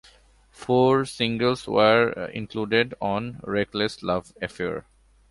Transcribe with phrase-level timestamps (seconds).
[0.49, 4.87] Four singles were included on "Reckless Love Affair".